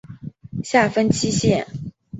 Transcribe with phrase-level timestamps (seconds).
[0.63, 1.67] 下分七县。